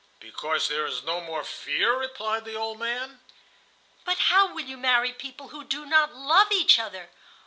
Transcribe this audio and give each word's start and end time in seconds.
"Because 0.19 0.67
there 0.67 0.87
is 0.87 1.03
no 1.03 1.21
more 1.21 1.43
fear," 1.43 1.95
replied 1.95 2.43
the 2.43 2.55
old 2.55 2.79
man. 2.79 3.19
"But 4.03 4.17
how 4.17 4.51
will 4.51 4.65
you 4.65 4.75
marry 4.75 5.13
people 5.13 5.49
who 5.49 5.63
do 5.63 5.85
not 5.85 6.15
love 6.15 6.51
each 6.51 6.79
other? 6.79 7.11